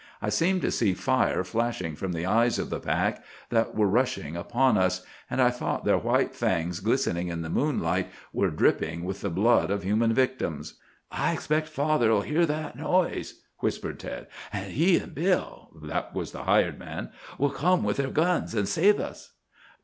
[0.19, 4.35] I seemed to see fire flashing from the eyes of the pack that were rushing
[4.35, 9.21] upon us; and I thought their white fangs, glistening in the moonlight, were dripping with
[9.21, 10.73] the blood of human victims.
[11.11, 16.45] "'I expect father'll hear that noise,' whispered Ted, 'and he and Bill' (that was the
[16.45, 19.33] hired man) 'will come with their guns and save us.